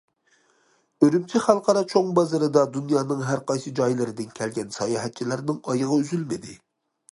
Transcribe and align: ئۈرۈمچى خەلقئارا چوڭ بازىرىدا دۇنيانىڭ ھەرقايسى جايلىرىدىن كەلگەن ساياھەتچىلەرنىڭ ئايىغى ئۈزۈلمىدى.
ئۈرۈمچى 1.07 1.41
خەلقئارا 1.47 1.83
چوڭ 1.91 2.09
بازىرىدا 2.19 2.63
دۇنيانىڭ 2.79 3.21
ھەرقايسى 3.29 3.75
جايلىرىدىن 3.81 4.33
كەلگەن 4.41 4.75
ساياھەتچىلەرنىڭ 4.81 5.63
ئايىغى 5.71 6.01
ئۈزۈلمىدى. 6.03 6.59